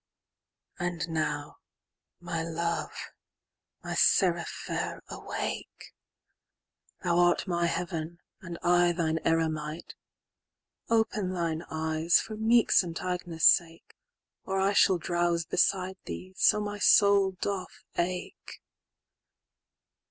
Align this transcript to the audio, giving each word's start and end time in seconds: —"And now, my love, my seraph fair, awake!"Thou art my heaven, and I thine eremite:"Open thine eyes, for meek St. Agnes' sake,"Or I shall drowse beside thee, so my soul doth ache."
—"And 0.79 1.07
now, 1.09 1.57
my 2.19 2.41
love, 2.41 2.89
my 3.83 3.93
seraph 3.93 4.49
fair, 4.49 4.99
awake!"Thou 5.09 7.19
art 7.19 7.45
my 7.45 7.67
heaven, 7.67 8.17
and 8.41 8.57
I 8.63 8.93
thine 8.93 9.19
eremite:"Open 9.23 11.33
thine 11.33 11.61
eyes, 11.69 12.19
for 12.19 12.35
meek 12.35 12.71
St. 12.71 12.99
Agnes' 13.03 13.45
sake,"Or 13.45 14.59
I 14.59 14.73
shall 14.73 14.97
drowse 14.97 15.45
beside 15.45 15.97
thee, 16.05 16.33
so 16.35 16.59
my 16.59 16.79
soul 16.79 17.33
doth 17.39 17.83
ache." 17.95 18.59